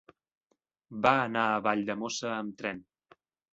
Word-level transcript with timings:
Va 1.07 1.11
anar 1.27 1.45
a 1.51 1.61
Valldemossa 1.69 2.35
amb 2.39 2.59
tren. 2.65 2.83